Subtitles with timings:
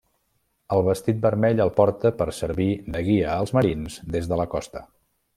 [0.75, 4.83] El vestit vermell el porta per servir de guia als marins des de la costa.